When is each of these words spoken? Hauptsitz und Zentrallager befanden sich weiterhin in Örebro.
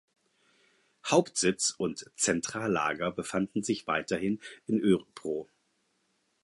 Hauptsitz 1.05 1.75
und 1.77 2.09
Zentrallager 2.15 3.11
befanden 3.11 3.61
sich 3.61 3.85
weiterhin 3.85 4.39
in 4.65 4.81
Örebro. 4.83 5.47